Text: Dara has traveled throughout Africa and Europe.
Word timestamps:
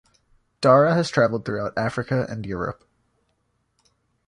Dara 0.61 0.95
has 0.95 1.11
traveled 1.11 1.45
throughout 1.45 1.77
Africa 1.77 2.25
and 2.27 2.43
Europe. 2.43 2.83